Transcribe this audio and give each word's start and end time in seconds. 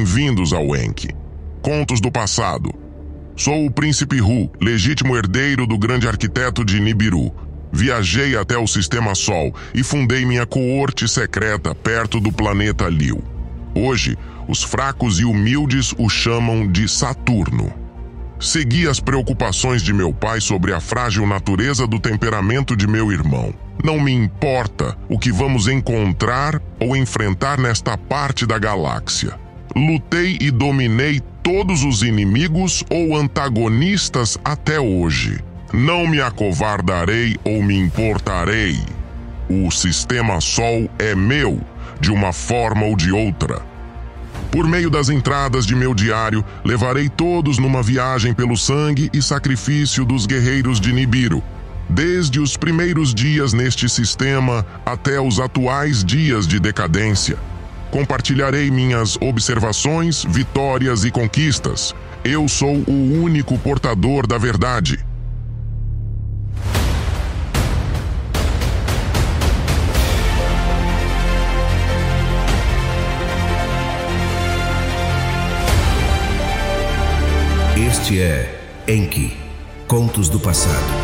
Bem-vindos 0.00 0.54
ao 0.54 0.74
Enki. 0.74 1.10
Contos 1.60 2.00
do 2.00 2.10
passado. 2.10 2.72
Sou 3.36 3.66
o 3.66 3.70
príncipe 3.70 4.18
Hu, 4.18 4.50
legítimo 4.58 5.14
herdeiro 5.14 5.66
do 5.66 5.76
grande 5.76 6.08
arquiteto 6.08 6.64
de 6.64 6.80
Nibiru. 6.80 7.30
Viajei 7.70 8.34
até 8.34 8.56
o 8.56 8.66
sistema 8.66 9.14
Sol 9.14 9.54
e 9.74 9.84
fundei 9.84 10.24
minha 10.24 10.46
coorte 10.46 11.06
secreta 11.06 11.74
perto 11.74 12.18
do 12.18 12.32
planeta 12.32 12.88
Liu. 12.88 13.22
Hoje, 13.74 14.16
os 14.48 14.62
fracos 14.62 15.20
e 15.20 15.26
humildes 15.26 15.92
o 15.98 16.08
chamam 16.08 16.66
de 16.66 16.88
Saturno. 16.88 17.70
Segui 18.40 18.88
as 18.88 19.00
preocupações 19.00 19.82
de 19.82 19.92
meu 19.92 20.14
pai 20.14 20.40
sobre 20.40 20.72
a 20.72 20.80
frágil 20.80 21.26
natureza 21.26 21.86
do 21.86 22.00
temperamento 22.00 22.74
de 22.74 22.86
meu 22.86 23.12
irmão. 23.12 23.52
Não 23.84 24.00
me 24.00 24.12
importa 24.12 24.96
o 25.10 25.18
que 25.18 25.30
vamos 25.30 25.68
encontrar 25.68 26.58
ou 26.80 26.96
enfrentar 26.96 27.58
nesta 27.58 27.98
parte 27.98 28.46
da 28.46 28.58
galáxia. 28.58 29.38
Lutei 29.74 30.36
e 30.40 30.50
dominei 30.50 31.20
todos 31.42 31.84
os 31.84 32.02
inimigos 32.02 32.84
ou 32.90 33.16
antagonistas 33.16 34.36
até 34.44 34.80
hoje. 34.80 35.38
Não 35.72 36.06
me 36.06 36.20
acovardarei 36.20 37.36
ou 37.44 37.62
me 37.62 37.78
importarei. 37.78 38.78
O 39.48 39.70
sistema 39.70 40.40
Sol 40.40 40.90
é 40.98 41.14
meu, 41.14 41.60
de 42.00 42.10
uma 42.10 42.32
forma 42.32 42.84
ou 42.84 42.96
de 42.96 43.12
outra. 43.12 43.62
Por 44.50 44.66
meio 44.66 44.90
das 44.90 45.08
entradas 45.08 45.64
de 45.64 45.76
meu 45.76 45.94
diário, 45.94 46.44
levarei 46.64 47.08
todos 47.08 47.58
numa 47.58 47.82
viagem 47.82 48.34
pelo 48.34 48.56
sangue 48.56 49.08
e 49.12 49.22
sacrifício 49.22 50.04
dos 50.04 50.26
guerreiros 50.26 50.80
de 50.80 50.92
Nibiru, 50.92 51.42
desde 51.88 52.40
os 52.40 52.56
primeiros 52.56 53.14
dias 53.14 53.52
neste 53.52 53.88
sistema 53.88 54.66
até 54.84 55.20
os 55.20 55.38
atuais 55.38 56.04
dias 56.04 56.48
de 56.48 56.58
decadência. 56.58 57.38
Compartilharei 57.90 58.70
minhas 58.70 59.16
observações, 59.20 60.24
vitórias 60.24 61.04
e 61.04 61.10
conquistas. 61.10 61.94
Eu 62.22 62.48
sou 62.48 62.76
o 62.86 63.22
único 63.22 63.58
portador 63.58 64.26
da 64.26 64.38
verdade. 64.38 65.04
Este 77.76 78.20
é 78.20 78.60
Enki 78.86 79.36
Contos 79.88 80.28
do 80.28 80.38
Passado. 80.38 80.99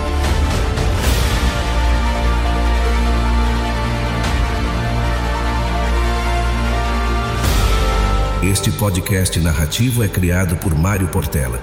Este 8.49 8.71
podcast 8.71 9.41
narrativo 9.41 10.05
é 10.05 10.09
criado 10.09 10.57
por 10.57 10.73
Mário 10.73 11.09
Portela. 11.09 11.61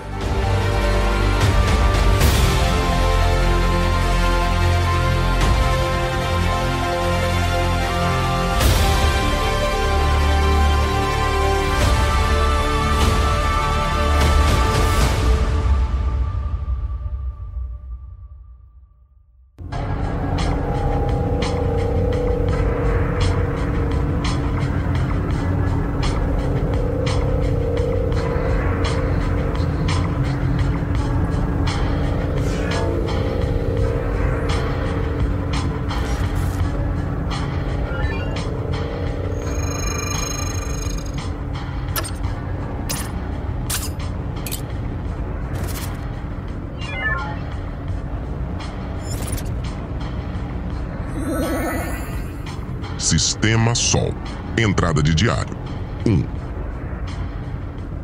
Sistema 53.43 53.75
Sol. 53.75 54.13
Entrada 54.57 55.03
de 55.03 55.13
diário. 55.13 55.57
1. 56.05 56.23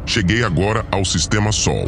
Cheguei 0.05 0.43
agora 0.43 0.85
ao 0.91 1.05
Sistema 1.05 1.53
Sol, 1.53 1.87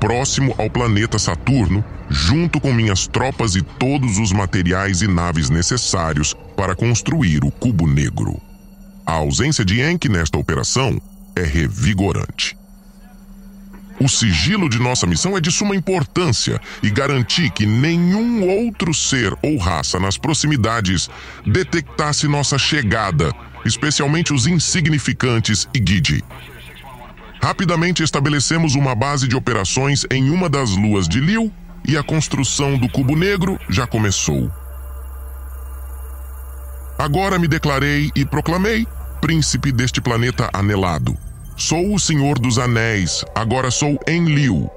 próximo 0.00 0.52
ao 0.58 0.68
planeta 0.68 1.16
Saturno, 1.16 1.84
junto 2.10 2.60
com 2.60 2.72
minhas 2.72 3.06
tropas 3.06 3.54
e 3.54 3.62
todos 3.62 4.18
os 4.18 4.32
materiais 4.32 5.00
e 5.00 5.06
naves 5.06 5.48
necessários 5.48 6.34
para 6.56 6.74
construir 6.74 7.44
o 7.44 7.52
Cubo 7.52 7.86
Negro. 7.86 8.36
A 9.06 9.12
ausência 9.12 9.64
de 9.64 9.80
Enki 9.80 10.08
nesta 10.08 10.36
operação 10.36 11.00
é 11.36 11.44
revigorante. 11.44 12.57
O 14.00 14.08
sigilo 14.08 14.68
de 14.68 14.78
nossa 14.78 15.06
missão 15.06 15.36
é 15.36 15.40
de 15.40 15.50
suma 15.50 15.74
importância 15.74 16.60
e 16.82 16.90
garantir 16.90 17.50
que 17.50 17.66
nenhum 17.66 18.48
outro 18.48 18.94
ser 18.94 19.36
ou 19.42 19.56
raça 19.56 19.98
nas 19.98 20.16
proximidades 20.16 21.10
detectasse 21.44 22.28
nossa 22.28 22.56
chegada, 22.56 23.34
especialmente 23.64 24.32
os 24.32 24.46
insignificantes 24.46 25.68
e 25.74 25.78
Gide. 25.78 26.24
Rapidamente 27.42 28.02
estabelecemos 28.02 28.74
uma 28.74 28.94
base 28.94 29.26
de 29.26 29.34
operações 29.34 30.06
em 30.10 30.30
uma 30.30 30.48
das 30.48 30.70
luas 30.70 31.08
de 31.08 31.20
Liu 31.20 31.52
e 31.86 31.96
a 31.96 32.02
construção 32.02 32.76
do 32.78 32.88
Cubo 32.88 33.16
Negro 33.16 33.58
já 33.68 33.86
começou. 33.86 34.50
Agora 36.98 37.38
me 37.38 37.48
declarei 37.48 38.10
e 38.14 38.24
proclamei 38.24 38.86
príncipe 39.20 39.72
deste 39.72 40.00
planeta 40.00 40.48
anelado. 40.52 41.16
Sou 41.58 41.92
o 41.92 41.98
Senhor 41.98 42.38
dos 42.38 42.56
Anéis, 42.56 43.24
agora 43.34 43.68
sou 43.68 43.98
Enlil. 44.06 44.70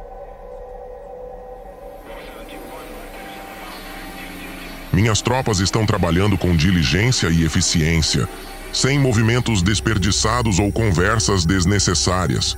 Minhas 4.92 5.22
tropas 5.22 5.60
estão 5.60 5.86
trabalhando 5.86 6.40
com 6.40 6.56
diligência 6.56 7.30
e 7.30 7.44
eficiência, 7.44 8.28
sem 8.74 8.98
movimentos 8.98 9.62
desperdiçados 9.62 10.58
ou 10.58 10.72
conversas 10.72 11.46
desnecessárias. 11.46 12.58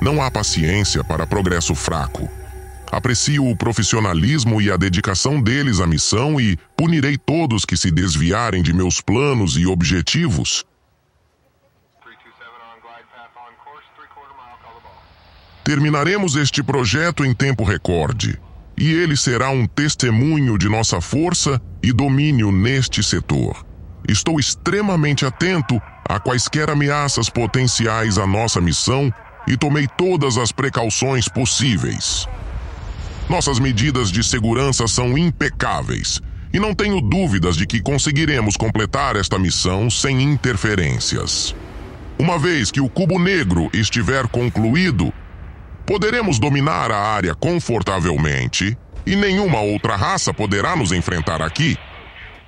Não 0.00 0.22
há 0.22 0.30
paciência 0.30 1.02
para 1.02 1.26
progresso 1.26 1.74
fraco. 1.74 2.30
Aprecio 2.92 3.44
o 3.44 3.56
profissionalismo 3.56 4.62
e 4.62 4.70
a 4.70 4.76
dedicação 4.76 5.42
deles 5.42 5.80
à 5.80 5.86
missão 5.86 6.40
e 6.40 6.56
punirei 6.76 7.18
todos 7.18 7.64
que 7.64 7.76
se 7.76 7.90
desviarem 7.90 8.62
de 8.62 8.72
meus 8.72 9.00
planos 9.00 9.56
e 9.56 9.66
objetivos. 9.66 10.64
Terminaremos 15.64 16.36
este 16.36 16.62
projeto 16.62 17.24
em 17.24 17.32
tempo 17.32 17.64
recorde, 17.64 18.38
e 18.76 18.92
ele 18.92 19.16
será 19.16 19.50
um 19.50 19.66
testemunho 19.66 20.58
de 20.58 20.68
nossa 20.68 21.00
força 21.00 21.60
e 21.82 21.92
domínio 21.92 22.52
neste 22.52 23.02
setor. 23.02 23.64
Estou 24.06 24.38
extremamente 24.38 25.24
atento 25.24 25.80
a 26.06 26.20
quaisquer 26.20 26.68
ameaças 26.68 27.30
potenciais 27.30 28.18
à 28.18 28.26
nossa 28.26 28.60
missão 28.60 29.12
e 29.46 29.56
tomei 29.56 29.88
todas 29.96 30.36
as 30.36 30.52
precauções 30.52 31.28
possíveis. 31.28 32.28
Nossas 33.28 33.58
medidas 33.58 34.10
de 34.10 34.22
segurança 34.22 34.86
são 34.86 35.16
impecáveis 35.16 36.20
e 36.52 36.60
não 36.60 36.74
tenho 36.74 37.00
dúvidas 37.00 37.56
de 37.56 37.66
que 37.66 37.80
conseguiremos 37.80 38.56
completar 38.56 39.16
esta 39.16 39.38
missão 39.38 39.88
sem 39.88 40.22
interferências. 40.22 41.54
Uma 42.18 42.38
vez 42.38 42.70
que 42.70 42.80
o 42.80 42.88
Cubo 42.88 43.18
Negro 43.18 43.68
estiver 43.72 44.26
concluído, 44.28 45.12
Poderemos 45.86 46.38
dominar 46.38 46.90
a 46.90 46.98
área 46.98 47.34
confortavelmente 47.34 48.76
e 49.06 49.14
nenhuma 49.14 49.60
outra 49.60 49.96
raça 49.96 50.32
poderá 50.32 50.74
nos 50.74 50.92
enfrentar 50.92 51.42
aqui. 51.42 51.76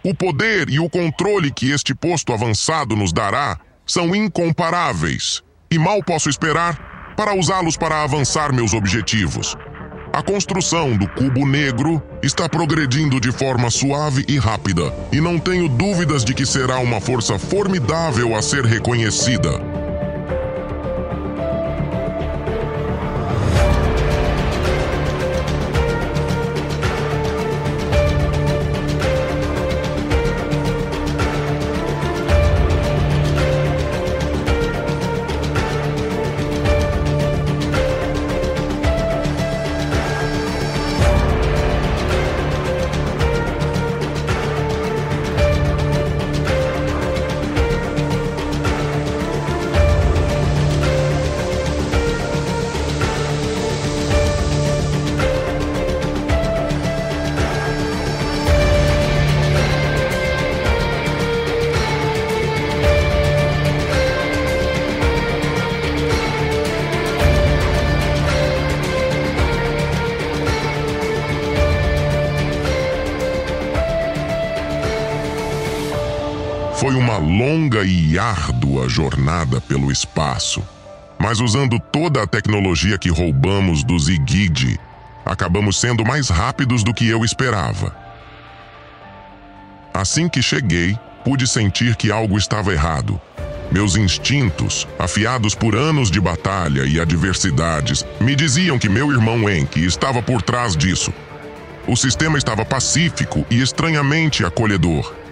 O 0.02 0.14
poder 0.14 0.70
e 0.70 0.78
o 0.78 0.88
controle 0.88 1.50
que 1.50 1.70
este 1.70 1.94
posto 1.94 2.32
avançado 2.32 2.96
nos 2.96 3.12
dará 3.12 3.58
são 3.84 4.16
incomparáveis 4.16 5.42
e 5.70 5.78
mal 5.78 6.02
posso 6.02 6.30
esperar 6.30 7.14
para 7.14 7.34
usá-los 7.34 7.76
para 7.76 8.02
avançar 8.02 8.54
meus 8.54 8.72
objetivos. 8.72 9.54
A 10.16 10.22
construção 10.22 10.96
do 10.96 11.06
cubo 11.08 11.46
negro 11.46 12.02
está 12.22 12.48
progredindo 12.48 13.20
de 13.20 13.30
forma 13.30 13.70
suave 13.70 14.24
e 14.26 14.38
rápida, 14.38 14.90
e 15.12 15.20
não 15.20 15.38
tenho 15.38 15.68
dúvidas 15.68 16.24
de 16.24 16.32
que 16.32 16.46
será 16.46 16.78
uma 16.78 17.02
força 17.02 17.38
formidável 17.38 18.34
a 18.34 18.40
ser 18.40 18.64
reconhecida. 18.64 19.75
Foi 76.76 76.94
uma 76.94 77.16
longa 77.16 77.84
e 77.84 78.18
árdua 78.18 78.86
jornada 78.86 79.62
pelo 79.62 79.90
espaço. 79.90 80.62
Mas 81.18 81.40
usando 81.40 81.80
toda 81.80 82.22
a 82.22 82.26
tecnologia 82.26 82.98
que 82.98 83.08
roubamos 83.08 83.82
do 83.82 83.98
Zigid, 83.98 84.78
acabamos 85.24 85.80
sendo 85.80 86.04
mais 86.04 86.28
rápidos 86.28 86.84
do 86.84 86.92
que 86.92 87.08
eu 87.08 87.24
esperava. 87.24 87.96
Assim 89.94 90.28
que 90.28 90.42
cheguei, 90.42 90.98
pude 91.24 91.46
sentir 91.46 91.96
que 91.96 92.12
algo 92.12 92.36
estava 92.36 92.74
errado. 92.74 93.18
Meus 93.72 93.96
instintos, 93.96 94.86
afiados 94.98 95.54
por 95.54 95.74
anos 95.74 96.10
de 96.10 96.20
batalha 96.20 96.84
e 96.84 97.00
adversidades, 97.00 98.04
me 98.20 98.36
diziam 98.36 98.78
que 98.78 98.88
meu 98.90 99.10
irmão 99.10 99.48
Enki 99.50 99.82
estava 99.86 100.22
por 100.22 100.42
trás 100.42 100.76
disso. 100.76 101.10
O 101.88 101.96
sistema 101.96 102.36
estava 102.36 102.66
pacífico 102.66 103.46
e 103.50 103.62
estranhamente 103.62 104.44
acolhedor. 104.44 105.25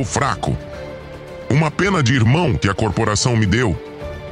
O 0.00 0.04
fraco, 0.04 0.56
uma 1.48 1.70
pena 1.70 2.02
de 2.02 2.14
irmão 2.14 2.56
que 2.56 2.68
a 2.68 2.74
corporação 2.74 3.36
me 3.36 3.46
deu. 3.46 3.78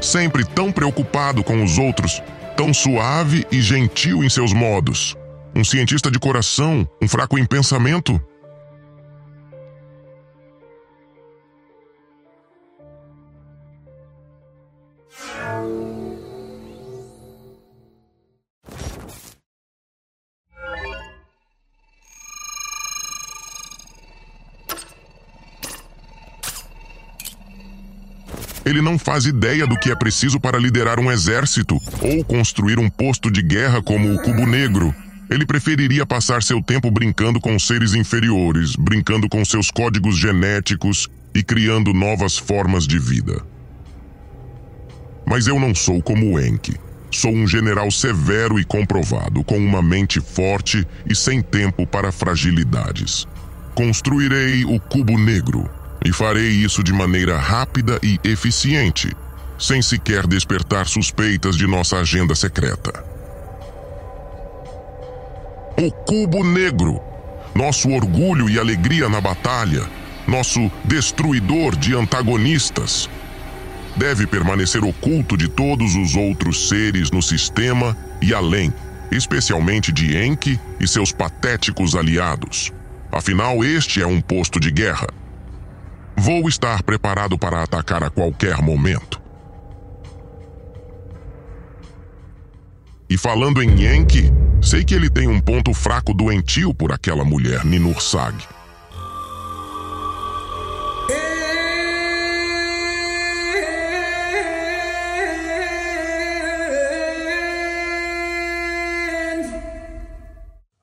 Sempre 0.00 0.44
tão 0.44 0.72
preocupado 0.72 1.44
com 1.44 1.62
os 1.62 1.78
outros, 1.78 2.20
tão 2.56 2.74
suave 2.74 3.46
e 3.50 3.60
gentil 3.60 4.24
em 4.24 4.28
seus 4.28 4.52
modos. 4.52 5.16
Um 5.54 5.62
cientista 5.62 6.10
de 6.10 6.18
coração, 6.18 6.88
um 7.00 7.06
fraco 7.06 7.38
em 7.38 7.44
pensamento. 7.44 8.20
Ele 28.64 28.80
não 28.80 28.98
faz 28.98 29.26
ideia 29.26 29.66
do 29.66 29.76
que 29.76 29.90
é 29.90 29.94
preciso 29.94 30.38
para 30.38 30.58
liderar 30.58 31.00
um 31.00 31.10
exército 31.10 31.80
ou 32.00 32.24
construir 32.24 32.78
um 32.78 32.88
posto 32.88 33.30
de 33.30 33.42
guerra 33.42 33.82
como 33.82 34.14
o 34.14 34.22
Cubo 34.22 34.46
Negro. 34.46 34.94
Ele 35.28 35.44
preferiria 35.44 36.06
passar 36.06 36.42
seu 36.42 36.62
tempo 36.62 36.90
brincando 36.90 37.40
com 37.40 37.58
seres 37.58 37.94
inferiores, 37.94 38.76
brincando 38.76 39.28
com 39.28 39.44
seus 39.44 39.70
códigos 39.70 40.16
genéticos 40.16 41.08
e 41.34 41.42
criando 41.42 41.92
novas 41.92 42.38
formas 42.38 42.86
de 42.86 42.98
vida. 42.98 43.42
Mas 45.26 45.46
eu 45.46 45.58
não 45.58 45.74
sou 45.74 46.02
como 46.02 46.38
Enki. 46.38 46.76
Sou 47.10 47.32
um 47.32 47.46
general 47.46 47.90
severo 47.90 48.58
e 48.58 48.64
comprovado, 48.64 49.44
com 49.44 49.58
uma 49.58 49.82
mente 49.82 50.20
forte 50.20 50.86
e 51.08 51.14
sem 51.14 51.42
tempo 51.42 51.86
para 51.86 52.10
fragilidades. 52.10 53.26
Construirei 53.74 54.64
o 54.64 54.80
Cubo 54.80 55.18
Negro, 55.18 55.68
e 56.04 56.12
farei 56.12 56.48
isso 56.48 56.82
de 56.82 56.92
maneira 56.92 57.38
rápida 57.38 57.98
e 58.02 58.18
eficiente, 58.24 59.10
sem 59.58 59.80
sequer 59.80 60.26
despertar 60.26 60.86
suspeitas 60.86 61.56
de 61.56 61.66
nossa 61.66 61.98
agenda 61.98 62.34
secreta. 62.34 63.04
O 65.78 65.90
Cubo 65.90 66.44
Negro, 66.44 67.00
nosso 67.54 67.90
orgulho 67.90 68.48
e 68.48 68.58
alegria 68.58 69.08
na 69.08 69.20
batalha, 69.20 69.88
nosso 70.26 70.70
destruidor 70.84 71.76
de 71.76 71.94
antagonistas, 71.94 73.08
deve 73.96 74.26
permanecer 74.26 74.82
oculto 74.84 75.36
de 75.36 75.48
todos 75.48 75.94
os 75.94 76.14
outros 76.14 76.68
seres 76.68 77.10
no 77.10 77.22
sistema 77.22 77.96
e 78.20 78.34
além, 78.34 78.72
especialmente 79.10 79.92
de 79.92 80.16
Enki 80.16 80.58
e 80.80 80.88
seus 80.88 81.12
patéticos 81.12 81.94
aliados. 81.94 82.72
Afinal, 83.10 83.62
este 83.62 84.00
é 84.00 84.06
um 84.06 84.20
posto 84.20 84.58
de 84.58 84.70
guerra 84.70 85.06
Vou 86.16 86.48
estar 86.48 86.82
preparado 86.82 87.38
para 87.38 87.62
atacar 87.62 88.02
a 88.02 88.10
qualquer 88.10 88.60
momento. 88.62 89.20
E 93.08 93.18
falando 93.18 93.62
em 93.62 93.82
Yankee, 93.82 94.32
sei 94.62 94.84
que 94.84 94.94
ele 94.94 95.10
tem 95.10 95.28
um 95.28 95.40
ponto 95.40 95.74
fraco 95.74 96.14
doentio 96.14 96.72
por 96.72 96.92
aquela 96.92 97.24
mulher, 97.24 97.64
Ninursag. 97.64 98.36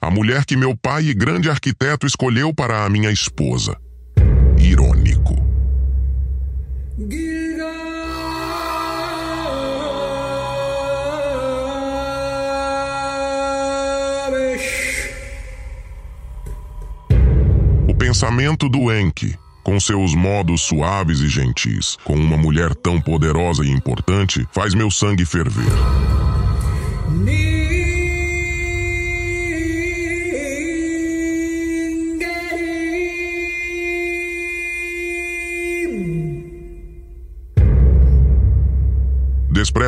A 0.01 0.11
mulher 0.11 0.45
que 0.45 0.57
meu 0.57 0.75
pai 0.75 1.05
e 1.05 1.13
grande 1.13 1.49
arquiteto 1.49 2.05
escolheu 2.05 2.53
para 2.53 2.83
a 2.83 2.89
minha 2.89 3.11
esposa 3.11 3.77
O 17.87 17.95
pensamento 17.95 18.67
do 18.67 18.93
Enki, 18.93 19.33
com 19.63 19.79
seus 19.79 20.13
modos 20.13 20.63
suaves 20.63 21.21
e 21.21 21.29
gentis, 21.29 21.95
com 22.03 22.15
uma 22.15 22.35
mulher 22.35 22.75
tão 22.75 22.99
poderosa 22.99 23.63
e 23.63 23.69
importante, 23.69 24.45
faz 24.51 24.73
meu 24.73 24.91
sangue 24.91 25.23
ferver. 25.23 25.71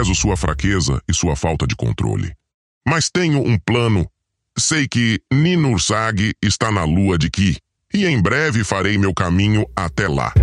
Desprezo 0.01 0.15
sua 0.15 0.35
fraqueza 0.35 0.99
e 1.07 1.13
sua 1.13 1.35
falta 1.35 1.67
de 1.67 1.75
controle. 1.75 2.33
Mas 2.87 3.07
tenho 3.07 3.39
um 3.39 3.55
plano. 3.59 4.09
Sei 4.57 4.87
que 4.87 5.21
Ninursag 5.31 6.33
está 6.41 6.71
na 6.71 6.83
lua 6.83 7.19
de 7.19 7.29
Ki, 7.29 7.55
e 7.93 8.07
em 8.07 8.19
breve 8.19 8.63
farei 8.63 8.97
meu 8.97 9.13
caminho 9.13 9.63
até 9.75 10.07
lá. 10.07 10.33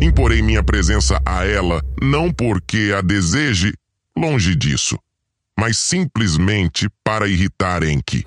Imporei 0.00 0.42
minha 0.42 0.64
presença 0.64 1.20
a 1.24 1.46
ela 1.46 1.80
não 2.02 2.32
porque 2.32 2.92
a 2.96 3.00
deseje, 3.00 3.72
longe 4.16 4.56
disso 4.56 4.98
mas 5.58 5.76
simplesmente 5.76 6.88
para 7.02 7.26
irritar 7.26 7.82
Enki. 7.82 8.24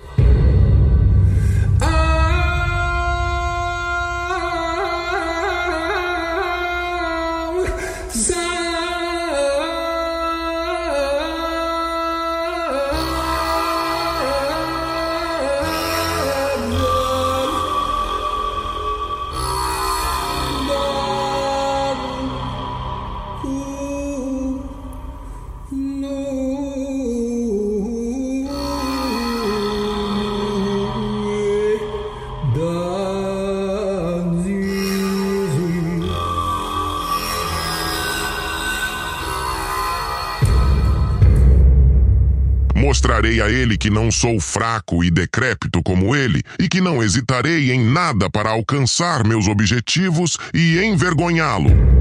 Mostrarei 43.32 43.42
a 43.42 43.50
ele 43.50 43.78
que 43.78 43.90
não 43.90 44.12
sou 44.12 44.40
fraco 44.40 45.04
e 45.04 45.10
decrépito 45.10 45.82
como 45.82 46.16
ele 46.16 46.44
e 46.60 46.68
que 46.68 46.82
não 46.82 47.02
hesitarei 47.02 47.72
em 47.72 47.80
nada 47.80 48.30
para 48.30 48.50
alcançar 48.50 49.26
meus 49.26 49.48
objetivos 49.48 50.38
e 50.54 50.84
envergonhá-lo. 50.84 52.01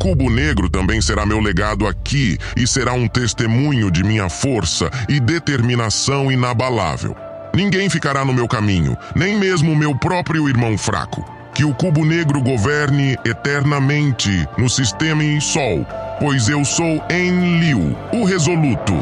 Cubo 0.00 0.30
negro 0.30 0.70
também 0.70 0.98
será 1.02 1.26
meu 1.26 1.38
legado 1.40 1.86
aqui 1.86 2.38
e 2.56 2.66
será 2.66 2.94
um 2.94 3.06
testemunho 3.06 3.90
de 3.90 4.02
minha 4.02 4.30
força 4.30 4.90
e 5.06 5.20
determinação 5.20 6.32
inabalável. 6.32 7.14
Ninguém 7.54 7.90
ficará 7.90 8.24
no 8.24 8.32
meu 8.32 8.48
caminho, 8.48 8.96
nem 9.14 9.38
mesmo 9.38 9.76
meu 9.76 9.94
próprio 9.94 10.48
irmão 10.48 10.78
fraco. 10.78 11.22
Que 11.54 11.64
o 11.64 11.74
cubo 11.74 12.06
negro 12.06 12.40
governe 12.40 13.18
eternamente 13.26 14.48
no 14.56 14.70
sistema 14.70 15.22
em 15.22 15.38
Sol, 15.38 15.86
pois 16.18 16.48
eu 16.48 16.64
sou 16.64 17.04
Enlil, 17.10 17.94
o 18.10 18.24
resoluto. 18.24 18.94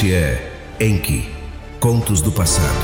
Este 0.00 0.14
é 0.14 0.52
Enki 0.80 1.28
Contos 1.78 2.22
do 2.22 2.32
Passado. 2.32 2.74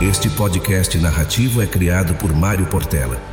Este 0.00 0.30
podcast 0.30 0.96
narrativo 0.98 1.60
é 1.60 1.66
criado 1.66 2.14
por 2.14 2.32
Mário 2.32 2.66
Portela 2.66 3.31